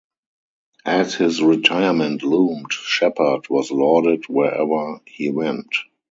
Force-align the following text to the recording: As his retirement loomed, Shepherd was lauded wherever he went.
As 0.87 1.13
his 1.13 1.43
retirement 1.43 2.23
loomed, 2.23 2.73
Shepherd 2.73 3.47
was 3.51 3.69
lauded 3.69 4.23
wherever 4.29 4.99
he 5.05 5.29
went. 5.29 5.67